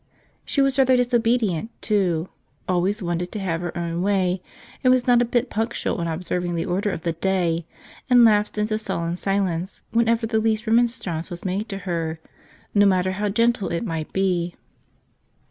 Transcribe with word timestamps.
She 0.43 0.63
was 0.63 0.79
rather 0.79 0.97
disobedient, 0.97 1.69
too— 1.79 2.27
always 2.67 3.03
wanted 3.03 3.31
to 3.33 3.39
have 3.39 3.61
her 3.61 3.77
own 3.77 4.01
way, 4.01 4.41
was 4.83 5.05
not 5.05 5.21
a 5.21 5.25
bit 5.25 5.51
punctual 5.51 6.01
in 6.01 6.07
observing 6.07 6.55
the 6.55 6.65
order 6.65 6.89
of 6.89 7.03
the 7.03 7.11
day, 7.13 7.67
and 8.09 8.25
lapsed 8.25 8.57
into 8.57 8.79
sullen 8.79 9.15
silence 9.15 9.83
whenever 9.91 10.25
the 10.25 10.39
least 10.39 10.65
remonstrance 10.65 11.29
was 11.29 11.45
made 11.45 11.69
to 11.69 11.77
her, 11.77 12.19
no 12.73 12.87
matter 12.87 13.11
how 13.11 13.29
gentle 13.29 13.69
it 13.69 13.85
might 13.85 14.11
be. 14.11 14.55